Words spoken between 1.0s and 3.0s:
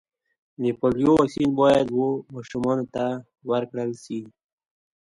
واکسین باید و ماشومانو